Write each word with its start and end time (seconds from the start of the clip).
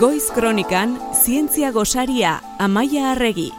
Goiz 0.00 0.30
Kronikan 0.34 0.96
Zientzia 1.12 1.72
Gosaria 1.72 2.40
Amaia 2.58 3.10
Arregi. 3.12 3.50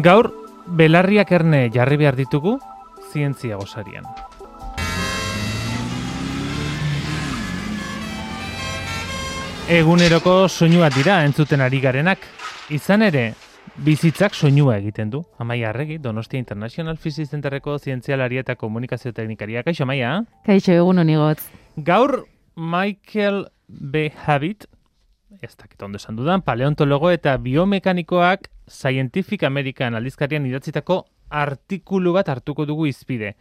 Gaur 0.00 0.30
belarriak 0.64 1.32
erne 1.36 1.68
jarri 1.74 1.98
behar 2.00 2.16
ditugu 2.16 2.54
Zientzia 3.12 3.58
Gosarian. 3.60 4.08
Eguneroko 9.68 10.48
soinua 10.48 10.88
dira 10.88 11.20
entzuten 11.28 11.60
ari 11.60 11.84
garenak. 11.84 12.24
Izan 12.72 13.04
ere, 13.04 13.34
bizitzak 13.84 14.32
soinua 14.32 14.78
egiten 14.80 15.10
du. 15.12 15.26
Amaia 15.36 15.74
Arregi, 15.74 15.98
Donostia 15.98 16.40
International 16.40 16.96
Physics 16.96 17.36
Centerreko 17.36 17.76
zientzialaria 17.78 18.40
eta 18.40 18.56
komunikazio 18.56 19.12
teknikaria. 19.12 19.62
Kaixo, 19.62 19.84
Amaia? 19.84 20.22
Kaixo, 20.48 20.72
egun 20.72 21.04
honigotz. 21.04 21.42
Gaur, 21.76 22.22
Michael 22.56 23.48
B. 23.68 24.10
Habit, 24.26 24.66
ez 25.40 25.56
dakit 25.56 25.82
ondo 25.82 25.98
esan 25.98 26.16
dudan, 26.16 26.42
paleontologo 26.42 27.10
eta 27.10 27.36
biomekanikoak 27.36 28.48
Scientific 28.68 29.42
American 29.44 29.94
aldizkarian 29.94 30.46
idatzitako 30.46 31.04
artikulu 31.30 32.12
bat 32.14 32.28
hartuko 32.28 32.66
dugu 32.66 32.86
izpide. 32.86 33.34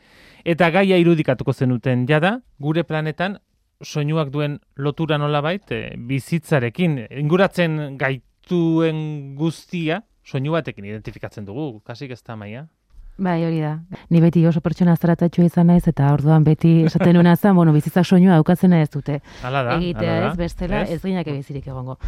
Eta 0.44 0.70
gaia 0.73 0.98
irudikatuko 0.98 1.53
zenuten 1.53 2.08
jada, 2.09 2.39
gure 2.59 2.84
planetan 2.84 3.38
soinuak 3.84 4.31
duen 4.34 4.59
lotura 4.76 5.17
nolabait 5.20 5.72
e, 5.72 5.81
bizitzarekin 5.98 6.98
inguratzen 7.20 7.98
gaituen 8.00 9.36
guztia 9.39 10.02
soinu 10.23 10.55
batekin 10.55 10.88
identifikatzen 10.88 11.45
dugu, 11.45 11.81
kasik 11.86 12.11
ez 12.16 12.22
da 12.23 12.36
maia? 12.39 12.67
Bai, 13.16 13.44
hori 13.45 13.59
da. 13.62 13.76
Ni 14.09 14.17
beti 14.23 14.41
oso 14.49 14.58
pertsona 14.66 14.95
zaratatxua 14.98 15.45
izan 15.45 15.67
naiz 15.70 15.84
eta 15.88 16.08
orduan 16.16 16.44
beti 16.44 16.72
esaten 16.88 17.13
nuena 17.13 17.36
zen, 17.38 17.53
bueno, 17.55 17.72
bizitzak 17.72 18.05
soinua 18.09 18.33
daukatzen 18.39 18.73
ez 18.73 18.89
dute. 18.89 19.20
Hala 19.45 19.61
da, 19.64 19.75
Egitea 19.78 20.16
hala 20.16 20.22
da. 20.25 20.31
ez, 20.31 20.38
bestela 20.38 20.80
Ez? 20.81 20.89
ez 20.95 21.02
ginak 21.03 21.28
bizirik 21.30 21.67
egongo. 21.67 22.00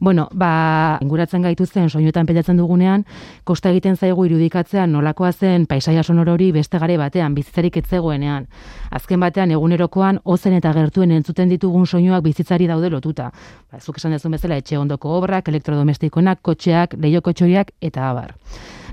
Bueno, 0.00 0.28
ba, 0.32 0.98
inguratzen 1.02 1.42
gaituzten 1.42 1.90
soinuetan 1.90 2.26
pelatzen 2.26 2.56
dugunean, 2.56 3.04
kosta 3.44 3.70
egiten 3.74 3.96
zaigu 3.96 4.24
irudikatzea 4.28 4.86
nolakoa 4.86 5.32
zen 5.32 5.66
paisaia 5.66 6.02
sonoro 6.02 6.32
hori 6.38 6.52
beste 6.52 6.78
gare 6.78 6.96
batean, 6.96 7.34
bizitzarik 7.34 7.76
ez 7.82 7.86
zegoenean. 7.90 8.46
Azken 8.90 9.18
batean 9.20 9.50
egunerokoan 9.50 10.20
ozen 10.24 10.52
eta 10.54 10.72
gertuen 10.72 11.10
entzuten 11.10 11.48
ditugun 11.48 11.86
soinuak 11.86 12.22
bizitzari 12.22 12.68
daude 12.70 12.88
lotuta. 12.88 13.32
Ba, 13.72 13.80
zuk 13.80 13.98
esan 13.98 14.12
dezun 14.14 14.30
bezala 14.38 14.56
etxe 14.62 14.78
ondoko 14.78 15.10
obrak, 15.18 15.48
elektrodomestikonak, 15.48 16.38
kotxeak, 16.40 16.94
lehioko 17.02 17.32
txoriak 17.32 17.74
eta 17.80 18.08
abar. 18.10 18.36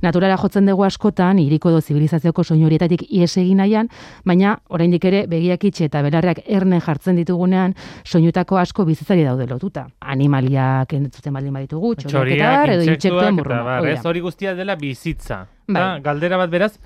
Naturala 0.02 0.38
jotzen 0.40 0.66
dugu 0.66 0.86
askotan, 0.88 1.40
hiriko 1.60 1.72
do 1.72 1.82
zibilizazioko 1.82 2.44
soinu 2.44 2.66
horietatik 2.68 3.04
ies 3.12 3.36
egin 3.38 3.58
nahian, 3.60 3.90
baina 4.26 4.58
oraindik 4.70 5.04
ere 5.06 5.26
begiak 5.28 5.64
itxe 5.68 5.86
eta 5.90 6.02
belarreak 6.02 6.42
erne 6.48 6.80
jartzen 6.80 7.16
ditugunean, 7.20 7.76
soinutako 8.06 8.58
asko 8.58 8.86
bizitzari 8.86 9.24
daude 9.24 9.48
lotuta. 9.48 9.88
Animaliak 10.00 10.94
entzuten 10.94 11.34
baldin 11.34 11.54
baditugu, 11.54 11.96
txoriak 11.96 12.10
eta 12.10 12.20
Txoriak, 12.20 12.60
bar, 12.60 12.70
edo 12.70 12.84
intsektuen 12.84 13.36
bar, 13.44 13.82
Hori 13.82 13.92
ez 13.92 14.02
da. 14.02 14.10
hori 14.10 14.20
guztia 14.22 14.56
dela 14.56 14.76
bizitza. 14.76 15.46
Bai. 15.68 15.82
Da, 15.82 16.00
galdera 16.00 16.38
bat 16.38 16.50
beraz, 16.50 16.78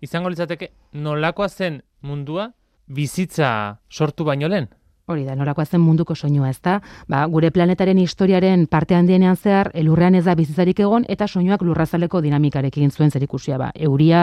izango 0.00 0.28
litzateke 0.28 0.72
nolakoa 0.92 1.48
zen 1.48 1.82
mundua 2.02 2.50
bizitza 2.86 3.78
sortu 3.90 4.24
baino 4.24 4.48
lehen? 4.48 4.68
Hori 5.06 5.22
da, 5.22 5.36
norakoa 5.38 5.62
zen 5.70 5.78
munduko 5.78 6.16
soinua, 6.18 6.48
ez 6.50 6.58
da? 6.66 6.80
Ba, 7.06 7.20
gure 7.30 7.52
planetaren 7.54 7.98
historiaren 8.02 8.64
parte 8.66 8.96
handienean 8.96 9.36
zehar, 9.38 9.68
elurrean 9.78 10.16
ez 10.18 10.24
da 10.26 10.32
bizitzarik 10.34 10.80
egon, 10.82 11.04
eta 11.06 11.28
soinuak 11.30 11.62
lurrazaleko 11.62 12.18
dinamikarekin 12.24 12.90
zuen 12.90 13.14
zerikusia, 13.14 13.54
ba. 13.62 13.68
Euria, 13.78 14.22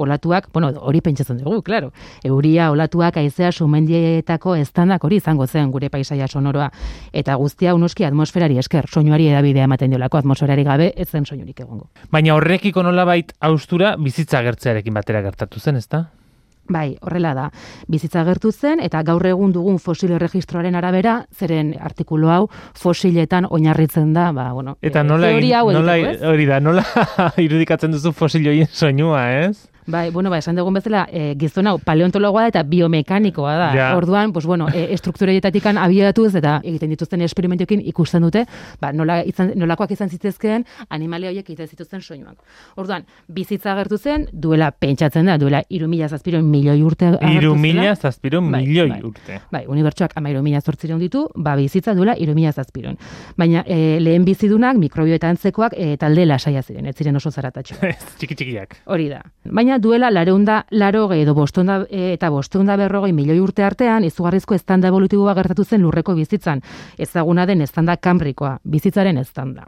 olatuak, 0.00 0.48
bueno, 0.54 0.70
hori 0.80 1.02
pentsatzen 1.04 1.42
dugu, 1.42 1.58
claro. 1.66 1.90
Euria, 2.24 2.70
olatuak, 2.72 3.18
aizea, 3.20 3.50
sumendietako 3.52 4.54
estandak 4.56 5.04
hori 5.04 5.20
izango 5.20 5.46
zen 5.46 5.68
gure 5.70 5.92
paisaia 5.92 6.24
sonoroa. 6.26 6.70
Eta 7.12 7.36
guztia, 7.36 7.76
unoski, 7.76 8.08
atmosferari 8.08 8.56
esker, 8.64 8.88
soinuari 8.88 9.28
edabidea 9.34 9.68
ematen 9.68 9.92
diolako, 9.92 10.22
atmosferari 10.24 10.64
gabe, 10.64 10.94
ez 10.96 11.10
zen 11.10 11.28
soinurik 11.28 11.60
egongo. 11.60 11.90
Baina 12.08 12.40
horrekiko 12.40 12.88
nolabait 12.88 13.36
austura 13.52 13.98
bizitza 14.00 14.40
gertzearekin 14.48 14.96
batera 14.96 15.20
gertatu 15.28 15.60
zen, 15.60 15.76
ezta? 15.76 16.06
Bai, 16.72 16.96
horrela 17.00 17.34
da. 17.36 17.48
Bizitza 17.88 18.24
gertu 18.24 18.52
zen 18.52 18.80
eta 18.82 19.02
gaur 19.06 19.26
egun 19.26 19.52
dugun 19.52 19.78
fosil 19.82 20.14
erregistroaren 20.16 20.74
arabera, 20.78 21.18
zeren 21.32 21.74
artikulu 21.80 22.30
hau 22.32 22.46
fosiletan 22.78 23.46
oinarritzen 23.50 24.12
da, 24.16 24.30
ba, 24.32 24.50
bueno, 24.52 24.76
Eta 24.82 25.00
eh, 25.00 25.08
nola, 25.08 25.32
hau 25.60 25.72
nola 25.72 25.98
hori 26.32 26.46
da, 26.48 26.60
nola 26.60 26.84
irudikatzen 27.46 27.92
duzu 27.92 28.14
fosilioien 28.16 28.70
soinua, 28.72 29.26
ez? 29.44 29.71
Bai, 29.86 30.10
bueno, 30.10 30.30
ba, 30.30 30.38
esan 30.38 30.56
dugun 30.56 30.74
bezala, 30.74 31.06
e, 31.10 31.34
gizon 31.38 31.66
hau 31.66 31.78
paleontologoa 31.82 32.42
da 32.46 32.52
eta 32.52 32.62
biomekanikoa 32.62 33.54
da. 33.58 33.70
Ja. 33.74 33.88
Orduan, 33.96 34.32
pues 34.32 34.46
bueno, 34.46 34.68
e, 34.72 34.92
estrukturaietatik 34.94 35.66
abiatuz 35.72 36.34
eta 36.34 36.60
egiten 36.64 36.90
dituzten 36.90 37.22
esperimentoekin 37.22 37.80
ikusten 37.86 38.22
dute, 38.22 38.44
ba, 38.80 38.92
nola 38.92 39.22
izan, 39.24 39.52
nolakoak 39.56 39.90
izan 39.90 40.10
zitezkeen 40.10 40.64
animalia 40.88 41.30
horiek 41.30 41.48
egiten 41.48 41.68
zituzten 41.68 42.00
soinuak. 42.00 42.38
Orduan, 42.76 43.04
bizitza 43.28 43.72
agertu 43.72 43.98
zen, 43.98 44.28
duela 44.32 44.70
pentsatzen 44.70 45.26
da, 45.26 45.38
duela 45.38 45.62
iru 45.68 45.88
mila 45.88 46.08
zazpiron 46.08 46.44
milioi 46.44 46.82
urte 46.82 47.06
agertu 47.06 47.52
zela. 47.52 47.62
mila 47.62 47.96
zazpiron 47.96 48.50
Bai, 48.52 48.62
milioi 48.66 48.88
bai. 48.90 49.00
urte. 49.02 49.40
Bai, 49.50 49.66
amairu 50.14 50.42
mila 50.42 50.60
zortzireun 50.60 51.00
ditu, 51.00 51.26
ba, 51.34 51.54
bizitza 51.56 51.94
duela 51.94 52.14
iru 52.18 52.34
mila 52.34 52.52
zazpiron. 52.52 52.96
Baina 53.36 53.64
e, 53.66 53.98
lehen 54.00 54.24
bizidunak, 54.24 54.76
mikrobio 54.76 55.14
eta 55.14 55.30
antzekoak 55.32 55.74
e, 55.76 55.96
talde 55.96 56.26
lasaia 56.26 56.62
ziren, 56.62 56.86
ez 56.86 56.96
ziren 56.96 57.16
oso 57.16 57.30
zaratatxo. 57.30 57.76
Txiki 58.18 58.34
txikiak. 58.38 58.76
Hori 58.86 59.08
da. 59.12 59.22
Baina 59.44 59.71
duela 59.78 60.10
lareunda 60.10 60.66
laro 60.70 61.12
edo 61.12 61.34
bostonda 61.34 61.86
eta 61.90 62.30
bostonda 62.30 62.76
berrogei 62.76 63.12
milioi 63.12 63.40
urte 63.40 63.64
artean 63.64 64.04
izugarrizko 64.04 64.54
estanda 64.54 64.88
evolutiboa 64.88 65.34
gertatu 65.34 65.64
zen 65.64 65.82
lurreko 65.82 66.14
bizitzan. 66.14 66.60
Ezaguna 66.98 67.46
den 67.46 67.62
estanda 67.62 67.96
kambrikoa, 67.96 68.58
bizitzaren 68.64 69.18
estanda. 69.18 69.66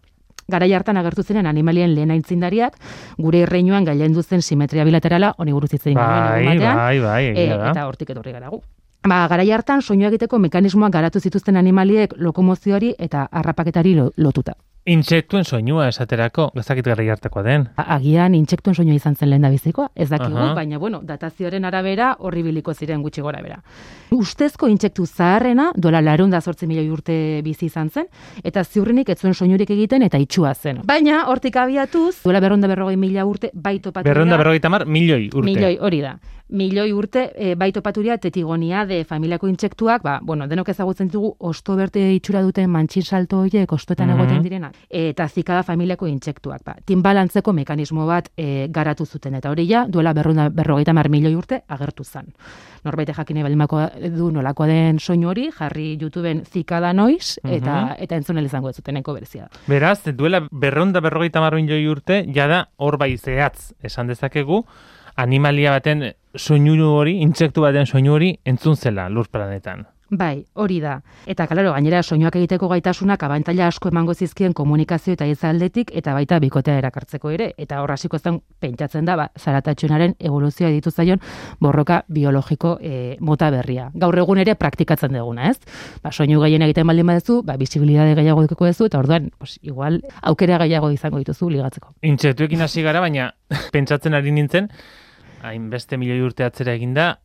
Garai 0.48 0.72
hartan 0.74 0.96
agertu 1.00 1.22
ziren 1.22 1.46
animalien 1.46 1.94
lehen 1.94 2.10
aintzindariak, 2.10 2.74
gure 3.16 3.38
irreinuan 3.46 3.84
gailendu 3.84 4.22
zen 4.22 4.42
simetria 4.42 4.84
bilaterala, 4.84 5.34
honi 5.38 5.52
buruz 5.52 5.72
hitz 5.72 5.86
egin 5.86 5.96
Bai, 5.96 6.44
batean, 6.44 6.76
bai, 6.76 6.98
bai, 7.00 7.24
e, 7.32 7.46
eta 7.70 7.86
hortik 7.88 8.10
etorri 8.10 8.32
gara 8.32 8.50
gu. 8.52 8.60
Ba, 9.08 9.26
garai 9.28 9.50
hartan 9.52 9.82
soinu 9.82 10.06
egiteko 10.08 10.38
mekanismoak 10.38 10.92
garatu 10.92 11.20
zituzten 11.20 11.56
animaliek 11.56 12.12
lokomozioari 12.16 12.94
eta 12.98 13.26
harrapaketari 13.32 13.94
lo- 13.94 14.12
lotuta. 14.16 14.52
Intsektuen 14.86 15.46
soinua 15.48 15.86
esaterako, 15.88 16.50
gazakit 16.54 16.84
garri 16.84 17.06
hartakoa 17.08 17.42
den. 17.42 17.62
A- 17.80 17.86
Agian 17.94 18.34
intsektuen 18.36 18.74
soinua 18.76 18.92
izan 18.98 19.14
zen 19.16 19.30
lehen 19.30 19.40
da 19.40 19.48
bizikoa, 19.48 19.86
ez 19.96 20.10
dakigu, 20.10 20.36
Aha. 20.36 20.50
baina 20.54 20.76
bueno, 20.78 21.00
datazioaren 21.02 21.64
arabera 21.64 22.10
horri 22.18 22.42
biliko 22.44 22.74
ziren 22.74 23.00
gutxi 23.00 23.22
gora 23.24 23.40
bera. 23.40 23.62
Ustezko 24.12 24.68
intsektu 24.68 25.06
zaharrena, 25.06 25.70
dola 25.74 26.02
larun 26.02 26.28
da 26.30 26.40
milioi 26.66 26.90
urte 26.90 27.40
bizi 27.42 27.66
izan 27.66 27.88
zen, 27.88 28.06
eta 28.42 28.62
ziurrenik 28.62 29.08
ez 29.08 29.18
zuen 29.20 29.32
soinurik 29.32 29.70
egiten 29.70 30.02
eta 30.02 30.18
itxua 30.18 30.52
zen. 30.54 30.80
Baina, 30.84 31.24
hortik 31.28 31.56
abiatuz, 31.56 32.22
duela 32.22 32.40
berronda 32.40 32.68
berrogei 32.68 32.96
mila 32.98 33.24
urte, 33.24 33.50
bai 33.54 33.78
topatu 33.80 34.04
Berrenda 34.04 34.34
dira- 34.36 34.38
berrogeita 34.44 34.68
mar, 34.68 34.84
milioi 34.86 35.30
urte. 35.32 35.44
Milioi, 35.44 35.78
hori 35.80 36.00
da. 36.02 36.18
Milioi 36.50 36.92
urte 36.92 37.32
e, 37.34 37.54
bai 37.54 37.72
topaturia 37.72 38.18
tetigonia 38.18 38.84
de 38.84 39.02
familiako 39.04 39.48
intsektuak, 39.48 40.02
ba, 40.02 40.20
bueno, 40.22 40.46
denok 40.46 40.68
ezagutzen 40.68 41.08
dugu 41.08 41.34
osto 41.38 41.74
berte 41.74 42.12
itxura 42.12 42.42
duten 42.42 42.68
mantxin 42.70 43.02
salto 43.02 43.38
horiek 43.40 43.72
ostoetan 43.72 44.08
Mhm. 44.10 44.20
egoten 44.20 44.42
direnak. 44.42 44.73
Eta 44.94 45.26
zikada 45.28 45.62
familiako 45.62 46.06
intsektuak, 46.06 46.62
ba, 46.64 46.76
tinbalantzeko 46.84 47.52
mekanismo 47.52 48.06
bat 48.06 48.28
e, 48.36 48.68
garatu 48.70 49.06
zuten, 49.06 49.34
eta 49.34 49.50
hori 49.50 49.66
ja, 49.66 49.86
duela 49.88 50.12
berrunda, 50.14 50.48
berrogeita 50.50 50.92
mar 50.92 51.08
milioi 51.08 51.34
urte 51.34 51.62
agertu 51.68 52.04
zen. 52.04 52.28
Norbait 52.84 53.10
jakine 53.16 53.42
balimako 53.42 53.80
du 54.14 54.30
nolakoa 54.30 54.66
den 54.66 54.98
soinu 55.00 55.28
hori, 55.30 55.48
jarri 55.50 55.96
YouTubeen 56.00 56.44
zikada 56.44 56.92
noiz, 56.92 57.38
eta, 57.42 57.80
Mhm. 57.80 57.94
eta 57.98 58.16
entzun 58.16 58.38
izango 58.38 58.68
ez 58.68 58.76
zuteneko 58.76 59.14
berezia. 59.14 59.48
Beraz, 59.66 60.04
duela 60.14 60.46
berronda 60.52 61.00
berrogeita 61.00 61.40
mar 61.40 61.54
milioi 61.54 61.88
urte, 61.88 62.24
jada 62.32 62.68
hor 62.76 62.98
bai 62.98 63.16
zehatz 63.16 63.72
esan 63.82 64.06
dezakegu, 64.06 64.64
animalia 65.16 65.70
baten 65.70 66.12
soinu 66.34 66.76
hori, 66.90 67.20
intsektu 67.22 67.62
baten 67.62 67.86
soinu 67.86 68.12
hori 68.14 68.38
entzun 68.44 68.76
zela 68.76 69.08
lur 69.08 69.28
planetan. 69.28 69.86
Bai, 70.14 70.44
hori 70.54 70.76
da. 70.78 70.98
Eta, 71.26 71.46
kalaro, 71.50 71.72
gainera, 71.74 72.02
soinuak 72.02 72.36
egiteko 72.38 72.68
gaitasunak 72.70 73.22
abantaila 73.26 73.66
asko 73.66 73.90
emango 73.90 74.14
zizkien 74.14 74.52
komunikazio 74.54 75.14
eta 75.16 75.48
aldetik 75.48 75.90
eta 75.92 76.14
baita 76.14 76.38
bikotea 76.38 76.76
erakartzeko 76.78 77.30
ere. 77.34 77.48
Eta 77.58 77.80
hor 77.82 77.90
hasiko 77.90 78.18
zen 78.18 78.40
pentsatzen 78.60 79.04
da, 79.04 79.16
ba, 79.16 79.28
zaratatxunaren 79.38 80.14
evoluzioa 80.20 80.70
ditu 80.70 80.90
zaion 80.90 81.18
borroka 81.60 82.02
biologiko 82.08 82.76
e, 82.80 83.16
mota 83.20 83.50
berria. 83.50 83.90
Gaur 83.94 84.18
egun 84.22 84.38
ere 84.38 84.54
praktikatzen 84.54 85.16
duguna, 85.18 85.50
ez? 85.50 85.58
Ba, 86.02 86.12
soinu 86.12 86.40
gehien 86.44 86.62
egiten 86.62 86.86
baldin 86.86 87.10
badezu, 87.10 87.40
ba, 87.42 87.58
bisibilidade 87.58 88.14
gehiago 88.14 88.46
dukeko 88.46 88.70
duzu, 88.70 88.86
eta 88.90 89.02
orduan, 89.02 89.30
pues, 89.38 89.58
igual, 89.62 90.00
aukera 90.22 90.60
gehiago 90.62 90.92
izango 90.94 91.18
dituzu 91.18 91.50
ligatzeko. 91.50 91.94
Intsektuekin 92.06 92.62
hasi 92.62 92.86
gara, 92.86 93.02
baina 93.02 93.32
pentsatzen 93.74 94.14
ari 94.14 94.34
nintzen, 94.34 94.70
hainbeste 95.44 95.98
milioi 96.00 96.22
urte 96.24 96.46
atzera 96.46 96.72
eginda, 96.78 97.18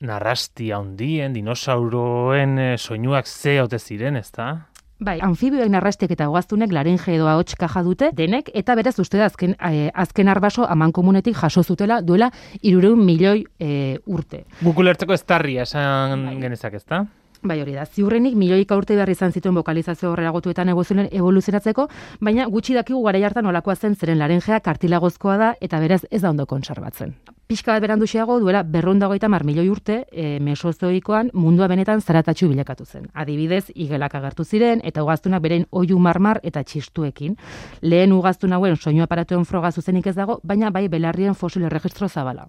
narrasti 0.00 0.70
handien, 0.72 1.34
dinosauroen 1.36 2.58
eh, 2.58 2.74
soinuak 2.78 3.26
ze 3.26 3.60
ote 3.62 3.78
ziren, 3.78 4.16
ezta? 4.16 4.70
Bai, 5.00 5.14
anfibioek 5.24 5.70
narrastiek 5.72 6.10
eta 6.12 6.26
ogaztunek 6.28 6.74
laringe 6.76 7.14
edo 7.14 7.28
ahots 7.30 7.54
kaja 7.56 7.80
dute 7.86 8.10
denek 8.12 8.50
eta 8.52 8.74
berez 8.76 8.98
uste 9.00 9.16
da 9.16 9.30
azken, 9.30 9.54
eh, 9.56 9.88
azken 9.94 10.28
arbaso 10.28 10.66
aman 10.68 10.92
komunetik 10.92 11.38
jaso 11.40 11.62
zutela 11.62 12.02
duela 12.02 12.28
irureun 12.60 13.00
milioi 13.06 13.46
eh, 13.58 13.96
urte. 14.04 14.44
Guk 14.60 14.82
ulertzeko 14.84 15.16
ez 15.16 15.22
tarria 15.24 15.64
esan 15.64 16.26
Bai. 16.26 16.36
genezak, 16.42 16.76
ezta? 16.76 17.06
Bai 17.42 17.56
hori 17.62 17.72
da, 17.72 17.86
ziurrenik 17.88 18.34
milioika 18.36 18.76
urte 18.76 18.92
behar 18.98 19.08
izan 19.08 19.32
zituen 19.32 19.56
bokalizazio 19.56 20.10
horrelagotuetan 20.12 20.68
egozioen 20.74 21.06
evoluzionatzeko, 21.08 21.86
baina 22.20 22.44
gutxi 22.52 22.76
dakigu 22.76 23.00
gara 23.06 23.22
hartan 23.26 23.48
olakoa 23.48 23.76
zen 23.76 23.96
zeren 23.96 24.18
larengea 24.20 24.60
kartilagozkoa 24.60 25.36
da 25.40 25.54
eta 25.60 25.80
berez 25.80 26.02
ez 26.10 26.20
da 26.20 26.30
ondo 26.30 26.44
konserbatzen. 26.46 27.14
Pixka 27.48 27.72
bat 27.72 27.82
berandu 27.82 28.06
duela 28.40 28.62
berrondagoita 28.62 29.28
mar 29.28 29.44
milioi 29.44 29.68
urte 29.70 30.04
e, 30.12 30.38
mesozoikoan 30.38 31.30
mundua 31.32 31.66
benetan 31.66 32.00
zaratatxu 32.00 32.48
bilekatu 32.48 32.84
zen. 32.84 33.08
Adibidez, 33.14 33.72
igelak 33.74 34.14
agertu 34.14 34.44
ziren 34.44 34.80
eta 34.84 35.02
ugaztunak 35.02 35.42
beren 35.42 35.66
oiu 35.70 35.98
marmar 35.98 36.40
eta 36.42 36.62
txistuekin. 36.62 37.36
Lehen 37.80 38.12
ugaztun 38.12 38.52
hauen 38.52 38.76
soinu 38.76 39.02
aparatuen 39.02 39.44
froga 39.44 39.72
zuzenik 39.72 40.06
ez 40.06 40.14
dago, 40.14 40.40
baina 40.44 40.70
bai 40.70 40.88
belarrien 40.88 41.34
fosil 41.34 41.62
erregistro 41.62 42.08
zabala 42.08 42.48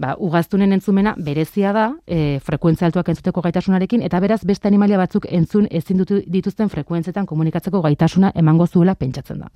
ba, 0.00 0.14
ugaztunen 0.18 0.72
entzumena 0.72 1.14
berezia 1.18 1.74
da, 1.76 1.90
e, 2.06 2.40
frekuentzia 2.44 2.88
altuak 2.88 3.12
entzuteko 3.12 3.42
gaitasunarekin, 3.44 4.02
eta 4.06 4.20
beraz 4.20 4.40
beste 4.48 4.68
animalia 4.68 4.98
batzuk 4.98 5.26
entzun 5.28 5.68
ezin 5.70 6.00
dituzten 6.26 6.72
frekuentzetan 6.72 7.26
komunikatzeko 7.26 7.82
gaitasuna 7.84 8.32
emango 8.34 8.66
zuela 8.66 8.94
pentsatzen 8.94 9.44
da. 9.44 9.50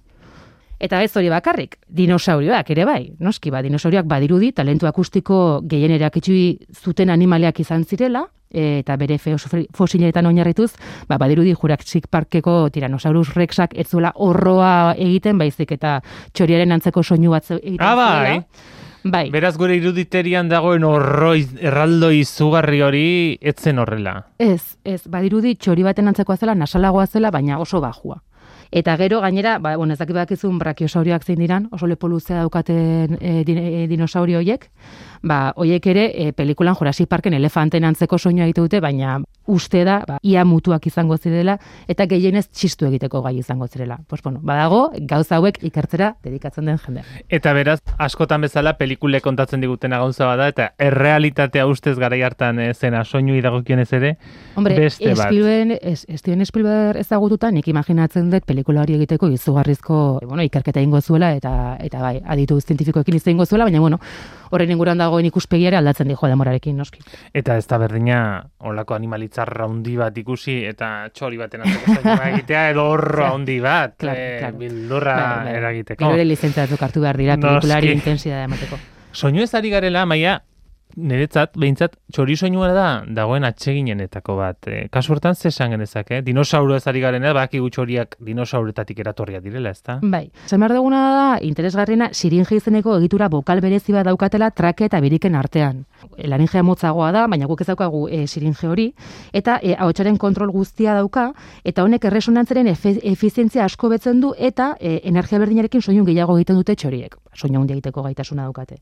Eta 0.84 1.00
ez 1.02 1.14
hori 1.16 1.30
bakarrik, 1.30 1.78
dinosaurioak 1.88 2.70
ere 2.74 2.84
bai, 2.84 3.02
noski 3.22 3.50
ba, 3.50 3.62
dinosaurioak 3.64 4.06
badirudi, 4.10 4.52
talentu 4.52 4.86
akustiko 4.90 5.62
gehien 5.64 5.94
itxui 5.96 6.58
zuten 6.74 7.10
animaliak 7.10 7.60
izan 7.60 7.84
zirela, 7.84 8.26
eta 8.54 8.96
bere 8.96 9.16
fosileetan 9.18 10.26
oinarrituz, 10.26 10.72
ba, 11.08 11.16
badirudi 11.18 11.54
Jurassic 11.54 12.06
Parkeko 12.10 12.68
Tyrannosaurus 12.70 13.34
Rexak 13.34 13.74
ez 13.74 13.88
zuela 13.88 14.12
horroa 14.14 14.94
egiten, 14.98 15.38
baizik 15.38 15.72
eta 15.72 16.00
txoriaren 16.32 16.72
antzeko 16.72 17.02
soinu 17.02 17.34
bat 17.34 17.50
egiten 17.56 17.86
ah, 17.86 17.94
bai. 17.96 18.42
Bai. 19.04 19.28
Beraz 19.28 19.58
gure 19.60 19.74
iruditerian 19.76 20.48
dagoen 20.48 20.84
horroi 20.88 21.44
erraldo 21.60 22.08
izugarri 22.16 22.80
hori 22.80 23.08
etzen 23.52 23.78
horrela. 23.82 24.14
Ez, 24.40 24.78
ez, 24.80 25.02
badirudi 25.12 25.58
txori 25.60 25.84
baten 25.84 26.08
antzekoa 26.08 26.38
zela, 26.40 26.54
nasalagoa 26.56 27.04
zela, 27.06 27.30
baina 27.34 27.58
oso 27.60 27.82
bajua. 27.84 28.22
Eta 28.74 28.96
gero 28.96 29.20
gainera, 29.20 29.58
ba, 29.62 29.76
bueno, 29.76 29.92
ez 29.92 30.00
dakit 30.00 30.16
bakizun 30.16 30.56
brakiosaurioak 30.58 31.22
zein 31.22 31.38
diran, 31.38 31.68
oso 31.70 31.86
lepo 31.86 32.08
luzea 32.08 32.40
daukaten 32.40 33.18
e, 33.20 33.84
dinosaurio 33.90 34.40
horiek, 34.40 34.70
ba, 35.24 35.52
hoiek 35.56 35.86
ere 35.90 36.04
e, 36.12 36.32
pelikulan 36.36 36.76
Jurassic 36.78 37.08
Parken 37.08 37.34
elefanten 37.34 37.84
antzeko 37.88 38.18
soinua 38.18 38.46
egite 38.46 38.62
dute, 38.64 38.80
baina 38.84 39.18
uste 39.50 39.82
da, 39.84 39.98
ba, 40.08 40.18
ia 40.22 40.44
mutuak 40.48 40.86
izango 40.88 41.16
zirela, 41.18 41.56
eta 41.88 42.06
gehienez 42.08 42.46
txistu 42.48 42.86
egiteko 42.88 43.20
gai 43.24 43.34
izango 43.40 43.66
zirela. 43.68 43.98
Pues, 44.08 44.22
bueno, 44.22 44.40
badago, 44.42 44.86
gauza 45.08 45.36
hauek 45.36 45.60
ikertzera 45.64 46.14
dedikatzen 46.24 46.68
den 46.70 46.78
jendea. 46.80 47.04
Eta 47.28 47.52
beraz, 47.56 47.78
askotan 47.98 48.44
bezala 48.44 48.76
pelikule 48.78 49.20
kontatzen 49.24 49.64
digutena 49.64 49.98
gauza 50.00 50.28
bada, 50.28 50.48
eta 50.52 50.70
errealitatea 50.78 51.66
ustez 51.68 51.96
gara 51.98 52.14
hartan 52.24 52.60
e, 52.60 52.68
zena 52.74 53.02
soinu 53.04 53.34
idagokionez 53.34 53.88
ere, 53.96 54.14
Hombre, 54.54 54.78
beste 54.78 55.14
bat. 55.16 55.28
Spielberg, 55.28 55.78
es, 55.82 56.06
Steven 56.20 56.46
Spielberg 56.46 57.00
ezagututa, 57.00 57.50
nik 57.50 57.68
imaginatzen 57.68 58.30
dut 58.30 58.46
pelikula 58.46 58.84
hori 58.84 58.94
egiteko 59.00 59.28
izugarrizko, 59.34 60.00
bueno, 60.22 60.44
ikerketa 60.46 60.80
ingo 60.84 61.00
zuela, 61.00 61.32
eta, 61.34 61.76
eta 61.82 62.00
bai, 62.00 62.20
aditu 62.24 62.60
zientifikoekin 62.60 63.18
izango 63.18 63.46
zuela, 63.46 63.66
baina, 63.66 63.82
bueno, 63.82 63.98
horren 64.54 64.70
inguruan 64.70 65.00
dagoen 65.14 65.28
ikuspegiare 65.30 65.78
aldatzen 65.78 66.08
dijo 66.10 66.28
demorarekin, 66.28 66.76
noski. 66.76 67.02
Eta 67.32 67.56
ez 67.56 67.66
da 67.70 67.78
berdina, 67.78 68.18
olako 68.66 68.96
animalitzar 68.96 69.48
raundi 69.48 69.96
bat 69.96 70.16
ikusi, 70.18 70.64
eta 70.66 71.08
txori 71.14 71.38
baten 71.38 71.62
atzeko 71.62 72.16
egitea, 72.32 72.64
edo 72.74 72.88
horro 72.90 73.28
handi 73.28 73.60
bat, 73.62 73.94
claro, 74.00 74.18
eh, 74.18 74.40
claro. 74.40 74.58
bildurra 74.58 75.18
eragiteko. 75.52 76.02
Gero 76.02 76.18
ere 76.18 76.26
lizentzatu 76.26 76.80
hartu 76.80 77.04
behar 77.04 77.20
dira, 77.20 77.38
pelikulari 77.38 77.94
intensidade 77.94 78.48
emateko. 78.48 78.80
Soinu 79.14 79.44
ez 79.44 79.52
ari 79.54 79.70
garela, 79.70 80.04
maia, 80.10 80.40
niretzat, 80.96 81.54
behintzat, 81.58 81.96
txori 82.12 82.36
soinua 82.36 82.70
da, 82.74 82.86
dagoen 83.06 83.44
atseginenetako 83.44 84.36
bat. 84.38 84.68
E, 84.70 84.86
kasu 84.92 85.14
hortan, 85.14 85.34
ze 85.34 85.48
esan 85.48 85.74
genezak, 85.74 86.10
eh? 86.10 86.20
Dinosauro 86.22 86.76
ez 86.76 86.86
ari 86.86 87.00
garen, 87.00 87.24
baki 87.34 87.58
gutxoriak 87.62 88.16
dinosauretatik 88.24 88.98
eratorria 89.00 89.40
direla, 89.40 89.70
ez 89.70 89.82
da? 89.82 89.98
Bai. 90.02 90.28
Zemar 90.46 90.74
duguna 90.76 91.02
da, 91.14 91.26
interesgarriena, 91.42 92.10
siringe 92.12 92.56
izeneko 92.56 92.96
egitura 92.98 93.28
bokal 93.28 93.60
berezi 93.64 93.92
bat 93.92 94.06
daukatela 94.06 94.50
trake 94.50 94.88
eta 94.88 95.00
biriken 95.00 95.34
artean. 95.34 95.84
Laringea 96.18 96.62
motzagoa 96.62 97.10
da, 97.12 97.26
baina 97.30 97.48
guk 97.50 97.64
ez 97.64 97.68
daukagu 97.70 98.06
e, 98.08 98.26
siringe 98.26 98.68
hori, 98.68 98.88
eta 99.32 99.58
e, 99.62 99.74
ahotsaren 99.74 100.18
kontrol 100.20 100.52
guztia 100.52 100.94
dauka, 100.94 101.30
eta 101.64 101.84
honek 101.84 102.04
erresonantzaren 102.10 102.68
efizientzia 102.68 103.64
asko 103.64 103.90
betzen 103.92 104.20
du, 104.20 104.34
eta 104.38 104.74
e, 104.80 105.00
energia 105.04 105.40
berdinarekin 105.42 105.82
soinu 105.82 106.04
gehiago 106.04 106.36
egiten 106.38 106.60
dute 106.60 106.76
txoriek. 106.76 107.16
Soinu 107.34 107.60
handia 107.60 107.74
egiteko 107.74 108.04
gaitasuna 108.04 108.44
daukate. 108.46 108.78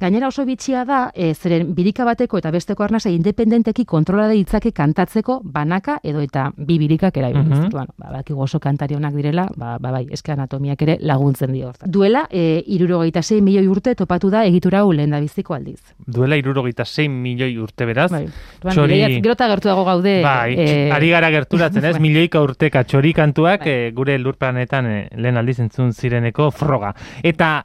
Gainera 0.00 0.28
oso 0.28 0.44
bitxia 0.44 0.84
da, 0.84 1.06
e, 1.14 1.32
zeren 1.54 1.74
birika 1.74 2.04
bateko 2.06 2.38
eta 2.40 2.50
besteko 2.54 2.84
arnasa 2.84 3.10
independenteki 3.14 3.84
kontrola 3.84 4.26
ditzake 4.28 4.72
kantatzeko 4.72 5.40
banaka 5.44 5.98
edo 6.02 6.22
eta 6.24 6.50
bi 6.56 6.78
birikak 6.78 7.16
erabiliz. 7.16 7.58
Mm 7.58 7.64
-hmm. 7.64 7.70
bueno, 7.70 7.94
ba, 7.98 8.22
oso 8.44 8.60
kantari 8.60 8.94
onak 8.94 9.14
direla, 9.14 9.48
ba, 9.56 9.78
ba 9.78 9.90
bai, 9.90 10.06
eske 10.10 10.32
anatomiak 10.32 10.82
ere 10.82 10.98
laguntzen 11.00 11.52
dio. 11.52 11.72
Duela, 11.84 12.26
e, 12.30 12.62
irurogeita 12.66 13.20
milioi 13.40 13.66
urte 13.68 13.94
topatu 13.94 14.30
da 14.30 14.44
egitura 14.44 14.80
hau 14.80 14.92
lehen 14.92 15.10
da 15.10 15.20
biziko 15.20 15.54
aldiz. 15.54 15.80
Duela 16.06 16.36
irurogeita 16.36 16.84
sei 16.84 17.08
milioi 17.08 17.58
urte 17.58 17.86
beraz. 17.86 18.10
Bai. 18.10 18.26
Txori... 18.60 19.20
Gerota 19.22 19.48
gertu 19.48 19.68
dago 19.68 19.84
gaude. 19.84 20.22
Bai, 20.22 20.54
e... 20.58 20.90
ari 20.90 21.10
gara 21.10 21.30
gerturatzen 21.30 21.84
ez, 21.84 21.98
milioika 22.06 22.40
urteka 22.42 22.84
txori 22.84 23.12
kantuak 23.12 23.64
bai. 23.64 23.70
e, 23.70 23.92
gure 23.92 24.18
lur 24.18 24.36
planetan 24.36 24.86
e, 24.86 25.08
lehen 25.16 25.36
aldiz 25.36 25.60
entzun 25.60 25.92
zireneko 25.92 26.50
froga. 26.50 26.94
Eta 27.22 27.64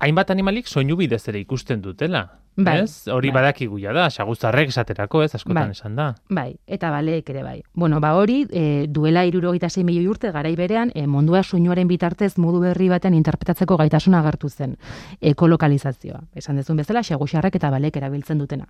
hainbat 0.00 0.30
animalik 0.30 0.66
soinu 0.66 0.96
bidez 0.96 1.28
ere 1.28 1.40
ikusten 1.40 1.82
dutela. 1.82 2.39
Bai, 2.56 2.80
ez? 2.82 3.08
Hori 3.08 3.30
bai. 3.30 3.40
badakigu 3.40 3.78
ja 3.78 3.92
da, 3.96 4.08
saguzarrek 4.10 4.72
esaterako, 4.72 5.22
ez, 5.24 5.34
askotan 5.34 5.70
bai, 5.70 5.76
esan 5.76 5.96
da. 5.96 6.08
Bai, 6.28 6.48
eta 6.66 6.90
baleek 6.90 7.30
ere 7.30 7.44
bai. 7.46 7.60
Bueno, 7.74 8.00
ba 8.00 8.14
hori, 8.18 8.42
e, 8.50 8.86
duela 8.88 9.24
irurogeita 9.24 9.70
zei 9.70 9.84
milioi 9.84 10.08
urte, 10.10 10.32
garai 10.34 10.54
berean, 10.56 10.90
e, 10.94 11.06
mundua 11.06 11.42
soinuaren 11.42 11.88
bitartez 11.88 12.36
modu 12.38 12.60
berri 12.60 12.88
baten 12.88 13.14
interpretatzeko 13.14 13.78
gaitasuna 13.80 14.20
agertu 14.20 14.50
zen, 14.50 14.76
ekolokalizazioa. 15.20 16.20
Esan 16.34 16.60
dezun 16.60 16.76
bezala, 16.76 17.02
saguzarrek 17.02 17.56
eta 17.60 17.70
baleek 17.70 17.96
erabiltzen 18.02 18.38
dutena 18.38 18.68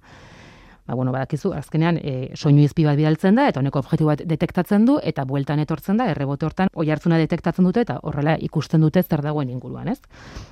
ba, 0.91 0.97
bueno, 0.97 1.13
badakizu, 1.13 1.53
azkenean 1.55 1.99
e, 2.03 2.13
soinu 2.35 2.65
izpi 2.65 2.85
bat 2.85 2.99
bidaltzen 2.99 3.37
da, 3.39 3.47
eta 3.51 3.61
honeko 3.63 3.79
objektu 3.85 4.09
bat 4.09 4.25
detektatzen 4.27 4.87
du, 4.89 4.97
eta 5.07 5.25
bueltan 5.25 5.63
etortzen 5.63 6.01
da, 6.01 6.09
errebote 6.11 6.49
hortan, 6.49 6.73
oi 6.75 6.89
hartzuna 6.91 7.19
detektatzen 7.21 7.69
dute, 7.69 7.85
eta 7.87 8.01
horrela 8.03 8.35
ikusten 8.43 8.83
dute 8.83 9.03
zer 9.03 9.23
dagoen 9.23 9.53
inguruan, 9.55 9.93
ez? 9.93 10.01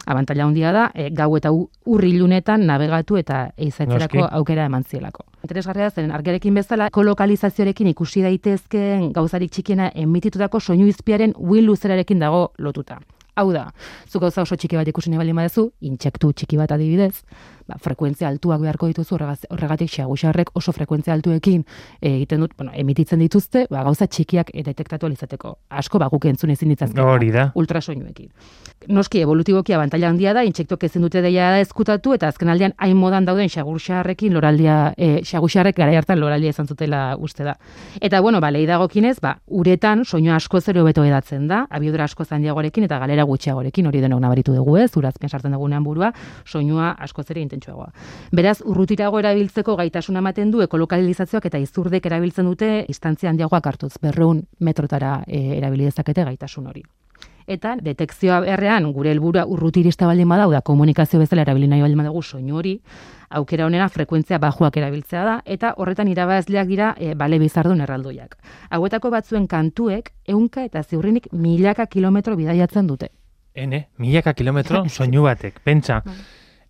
Abantala 0.06 0.46
handia 0.46 0.72
da, 0.72 0.86
e, 0.94 1.08
gau 1.10 1.32
eta 1.36 1.50
urrilunetan 1.50 2.66
nabegatu 2.70 3.18
eta 3.18 3.48
eizatzerako 3.56 4.28
aukera 4.38 4.68
eman 4.70 4.86
zielako. 4.86 5.26
Interesgarria 5.42 5.90
zen, 5.90 6.14
argerekin 6.14 6.54
bezala, 6.54 6.88
kolokalizazioarekin 6.94 7.90
ikusi 7.94 8.22
daitezkeen 8.22 9.10
gauzarik 9.16 9.50
txikiena 9.54 9.90
emititutako 10.06 10.60
soinu 10.60 10.86
izpiaren 10.86 11.34
win 11.38 11.66
luzerarekin 11.66 12.22
dago 12.22 12.52
lotuta. 12.58 13.00
Hau 13.38 13.52
da, 13.54 13.68
zu 14.10 14.18
gauza 14.18 14.42
oso 14.42 14.56
txiki 14.58 14.74
bat 14.74 14.88
ikusi 14.90 15.12
nahi 15.12 15.32
badezu, 15.32 15.68
intsektu 15.86 16.32
txiki 16.32 16.56
bat 16.58 16.72
adibidez, 16.74 17.22
ba, 17.68 17.78
frekuentzia 17.82 18.28
altuak 18.28 18.62
beharko 18.62 18.88
dituzu 18.90 19.18
horregatik 19.18 19.90
xaguxarrek 19.92 20.54
oso 20.58 20.72
frekuentzia 20.72 21.14
altuekin 21.14 21.64
eh, 22.00 22.14
egiten 22.14 22.44
dut, 22.44 22.54
bueno, 22.56 22.72
emititzen 22.74 23.20
dituzte, 23.20 23.66
ba, 23.70 23.82
gauza 23.86 24.06
txikiak 24.06 24.52
detektatu 24.64 25.06
alizateko. 25.06 25.56
Asko 25.68 26.00
ba, 26.00 26.08
guk 26.12 26.28
entzun 26.30 26.50
ezin 26.54 26.72
ditzazken. 26.72 27.04
Hori 27.04 27.30
da. 27.34 27.50
Ultrasoinuekin. 27.58 28.30
Noski, 28.94 29.20
evolutiboki 29.24 29.74
abantaila 29.74 30.08
handia 30.12 30.32
da, 30.36 30.44
intsektuak 30.46 30.84
ezin 30.86 31.02
dute 31.02 31.20
deia 31.22 31.50
da 31.52 31.60
ezkutatu, 31.60 32.14
eta 32.14 32.28
azken 32.30 32.48
aldean 32.52 32.74
hain 32.78 32.96
modan 32.96 33.26
dauden 33.26 33.50
xaguxarrekin 33.50 34.34
loraldia, 34.36 34.94
e, 34.96 35.24
xaguxarrek 35.26 35.76
gara 35.76 35.96
hartan 35.98 36.20
loraldia 36.20 36.54
izan 36.54 36.68
zutela 36.70 37.16
uste 37.18 37.44
da. 37.44 37.56
Eta, 38.00 38.20
bueno, 38.22 38.40
ba, 38.40 38.52
dagokinez, 38.52 39.18
ba, 39.20 39.38
uretan 39.46 40.04
soinu 40.04 40.32
asko 40.34 40.60
zero 40.60 40.84
beto 40.84 41.04
edatzen 41.04 41.48
da, 41.48 41.64
abiodura 41.70 42.04
asko 42.04 42.24
zandiagorekin 42.24 42.84
eta 42.86 42.98
galera 42.98 43.24
gutxiagorekin, 43.24 43.86
hori 43.90 44.00
denok 44.00 44.20
nabaritu 44.20 44.54
dugu 44.54 44.76
ez, 44.78 44.90
urazpen 44.96 45.28
sartzen 45.28 45.52
dugunean 45.52 45.84
burua, 45.84 46.12
soinua 46.46 46.92
asko 46.98 47.22
zere 47.22 47.42
garrantzitsuagoa. 47.58 47.92
Beraz, 48.32 48.60
urrutirago 48.64 49.18
erabiltzeko 49.18 49.76
gaitasuna 49.76 50.18
ematen 50.18 50.50
du 50.50 50.62
ekolokalizazioak 50.62 51.46
eta 51.46 51.58
izurdek 51.58 52.06
erabiltzen 52.06 52.46
dute 52.46 52.84
instantzia 52.88 53.30
handiagoak 53.30 53.66
hartuz, 53.66 53.98
berreun 54.00 54.46
metrotara 54.60 55.24
e, 55.26 55.58
erabili 55.58 55.84
dezakete 55.84 56.24
gaitasun 56.24 56.66
hori. 56.66 56.82
Eta 57.48 57.76
detekzioa 57.80 58.42
beharrean 58.44 58.92
gure 58.92 59.10
helburua 59.10 59.46
urrutirista 59.48 60.06
baldin 60.06 60.28
badau 60.28 60.50
da 60.52 60.60
komunikazio 60.60 61.18
bezala 61.18 61.46
erabili 61.46 61.66
nahi 61.66 61.80
baldin 61.80 62.02
badagu 62.02 62.22
soinu 62.22 62.58
hori, 62.58 62.74
aukera 63.30 63.64
honena 63.66 63.88
frekuentzia 63.88 64.38
bajuak 64.38 64.76
erabiltzea 64.76 65.22
da 65.24 65.38
eta 65.46 65.72
horretan 65.76 66.08
irabazleak 66.08 66.68
dira 66.68 66.94
e, 66.98 67.14
bale 67.14 67.38
bizardun 67.38 67.80
erraldoiak. 67.80 68.36
Hauetako 68.70 69.10
batzuen 69.10 69.46
kantuek 69.46 70.12
ehunka 70.26 70.64
eta 70.64 70.82
ziurrinik 70.82 71.32
milaka 71.32 71.86
kilometro 71.86 72.36
bidaiatzen 72.36 72.86
dute. 72.86 73.08
Ene, 73.54 73.88
milaka 73.96 74.34
kilometro 74.34 74.84
soinu 74.96 75.24
batek, 75.24 75.62
pentsa. 75.64 76.02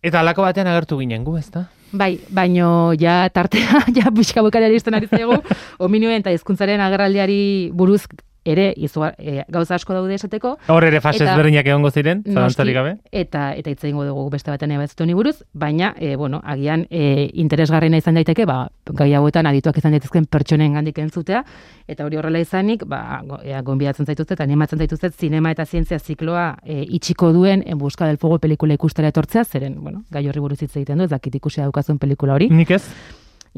Eta 0.03 0.21
alako 0.21 0.45
batean 0.47 0.71
agertu 0.71 0.99
ginen 1.01 1.25
gu, 1.27 1.37
ezta? 1.41 1.67
Bai, 1.91 2.19
baino 2.31 2.93
ja 3.01 3.29
tartea, 3.33 3.83
ja 3.97 4.13
buska 4.15 4.43
bukari 4.45 4.69
ari 4.69 5.09
zego, 5.09 5.41
ominuen 5.87 6.21
eta 6.21 6.31
hizkuntzaren 6.35 6.81
agerraldiari 6.81 7.71
buruz 7.73 8.05
ere 8.45 8.73
izua, 8.77 9.13
e, 9.19 9.43
gauza 9.49 9.75
asko 9.75 9.95
daude 9.95 10.15
esateko. 10.15 10.57
Hor 10.69 10.85
ere 10.85 11.01
fase 11.01 11.25
ezberdinak 11.25 11.67
egongo 11.67 11.91
ziren, 11.91 12.23
zalantzarik 12.25 12.75
gabe. 12.75 12.97
Eta 13.13 13.53
eta 13.55 13.71
hitz 13.71 13.85
egingo 13.85 14.05
dugu 14.05 14.29
beste 14.31 14.51
baten 14.51 14.71
ere 14.71 14.87
honi 15.01 15.15
buruz, 15.15 15.43
baina 15.53 15.95
e, 15.99 16.17
bueno, 16.17 16.41
agian 16.45 16.87
e, 16.91 17.31
interesgarriena 17.35 17.97
izan 17.99 18.15
daiteke, 18.15 18.47
ba, 18.47 18.69
gai 18.87 19.13
hauetan 19.15 19.47
adituak 19.47 19.77
izan 19.79 19.93
daitezken 19.93 20.27
pertsonen 20.27 20.75
gandik 20.75 20.99
entzutea, 20.99 21.45
eta 21.89 22.05
hori 22.05 22.17
horrela 22.17 22.39
izanik, 22.41 22.85
ba, 22.87 23.21
go- 23.25 23.41
ea, 23.45 23.61
gonbidatzen 23.63 24.07
zaituzte 24.07 24.35
eta 24.35 24.45
animatzen 24.45 24.79
zaituzte 24.79 25.11
zinema 25.11 25.51
eta 25.51 25.65
zientzia 25.67 25.99
zikloa 25.99 26.59
e, 26.65 26.83
itxiko 26.89 27.33
duen 27.33 27.63
En 27.67 27.79
busca 27.79 28.07
del 28.07 28.17
fuego 28.19 28.39
pelikula 28.39 28.75
ikustera 28.75 29.09
etortzea, 29.09 29.45
zeren, 29.45 29.83
bueno, 29.83 30.05
gai 30.11 30.27
horri 30.29 30.41
buruz 30.41 30.63
hitz 30.63 30.75
egiten 30.77 30.99
du, 30.99 31.05
ez 31.05 31.11
dakit 31.11 31.35
ikusi 31.35 31.61
daukazun 31.61 31.99
pelikula 31.99 32.35
hori. 32.35 32.49
Nik 32.49 32.71
ez, 32.71 32.83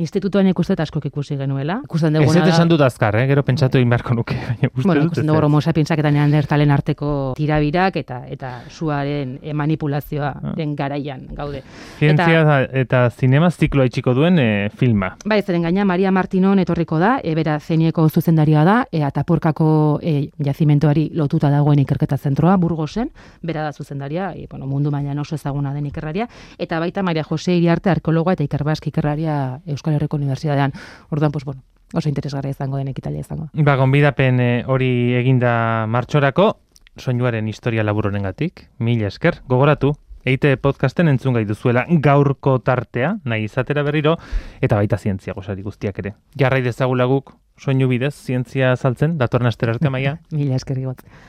Institutuan 0.01 0.47
ikuste 0.49 0.73
eta 0.73 0.83
askok 0.87 1.05
ikusi 1.11 1.37
genuela. 1.37 1.81
Ikusten 1.85 2.17
ez 2.17 2.25
dut 2.27 2.37
da- 2.41 2.49
esan 2.49 2.69
dut 2.71 2.81
azkar, 2.81 3.17
eh? 3.21 3.27
gero 3.29 3.43
pentsatu 3.45 3.79
egin 3.79 3.91
beharko 3.93 4.15
nuke. 4.15 4.35
baina 4.35 4.71
Bueno, 4.75 5.03
ikusten 5.05 5.25
ez 5.25 5.27
dugu 5.27 5.37
dela. 5.37 5.47
homo 5.47 5.61
sapiensak 5.61 5.99
eta 5.99 6.11
neandertalen 6.11 6.71
arteko 6.71 7.35
tirabirak 7.37 7.97
eta 7.97 8.23
eta 8.29 8.63
suaren 8.69 9.39
e, 9.43 9.51
Ah. 9.51 9.55
manipulazioaren 9.55 10.75
garaian 10.77 11.27
gaude. 11.37 11.63
Zientzia 11.99 12.41
eta, 12.41 12.59
eta 12.81 13.11
zinema 13.11 13.51
zikloa 13.51 13.85
itxiko 13.87 14.15
duen 14.15 14.39
eh, 14.39 14.71
filma. 14.75 15.17
Bai, 15.25 15.43
zeren 15.43 15.63
gaina 15.63 15.85
Maria 15.85 16.11
Martinon 16.11 16.59
etorriko 16.59 16.99
da, 16.99 17.19
e, 17.23 17.35
bera 17.35 17.59
zenieko 17.61 18.09
zuzendaria 18.09 18.65
da, 18.65 18.87
e, 18.93 19.03
Atapurkako 19.05 19.99
e, 20.03 20.31
jazimentoari 20.45 21.11
lotuta 21.15 21.51
dagoen 21.51 21.79
ikerketa 21.81 22.17
zentroa, 22.17 22.57
Burgosen, 22.57 23.11
bera 23.43 23.63
da 23.63 23.73
zuzendaria, 23.73 24.33
e, 24.37 24.47
bueno, 24.51 24.67
mundu 24.67 24.91
mailan 24.91 25.19
oso 25.19 25.35
ezaguna 25.35 25.73
den 25.75 25.87
ikerraria, 25.87 26.29
eta 26.59 26.79
baita 26.81 27.03
Maria 27.03 27.25
Jose 27.25 27.55
Iriarte 27.57 27.91
arkeologoa 27.91 28.33
eta 28.35 28.45
ikerbask 28.45 28.87
ikerraria 28.87 29.61
Euskal 29.67 29.90
Herriko 29.95 30.17
Unibertsitatean. 30.17 30.73
Orduan, 31.11 31.33
pues, 31.33 31.45
bueno, 31.45 31.63
oso 31.93 32.09
interesgarria 32.09 32.51
izango 32.51 32.79
den 32.79 32.89
ekitalia 32.89 33.21
izango. 33.21 33.49
Ba, 33.53 33.77
gonbidapen 33.77 34.41
eh, 34.41 34.65
hori 34.67 35.15
eginda 35.19 35.87
martxorako, 35.89 36.53
soinuaren 36.99 37.49
historia 37.49 37.85
labur 37.85 38.11
honengatik, 38.11 38.69
mila 38.79 39.09
esker, 39.09 39.41
gogoratu, 39.49 39.95
eite 40.25 40.57
podcasten 40.61 41.09
entzun 41.09 41.35
gai 41.35 41.45
duzuela 41.49 41.87
gaurko 41.89 42.59
tartea, 42.65 43.17
nahi 43.25 43.47
izatera 43.49 43.83
berriro, 43.87 44.17
eta 44.61 44.77
baita 44.77 44.99
zientzia 44.99 45.35
gozari 45.35 45.63
guztiak 45.63 45.99
ere. 46.03 46.15
Jarrai 46.39 46.61
dezagula 46.63 47.07
guk, 47.11 47.33
soinu 47.61 47.89
bidez, 47.89 48.15
zientzia 48.15 48.75
saltzen, 48.77 49.17
datorren 49.19 49.49
astera 49.51 49.77
arte 49.77 49.91
maia. 49.91 50.19
Mila 50.37 50.57
esker. 50.57 50.81